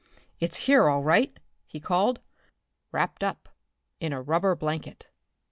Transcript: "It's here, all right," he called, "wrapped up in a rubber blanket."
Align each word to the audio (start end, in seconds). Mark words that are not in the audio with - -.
"It's 0.39 0.65
here, 0.65 0.89
all 0.89 1.03
right," 1.03 1.37
he 1.67 1.79
called, 1.79 2.21
"wrapped 2.91 3.21
up 3.23 3.49
in 3.99 4.13
a 4.13 4.19
rubber 4.19 4.55
blanket." 4.55 5.09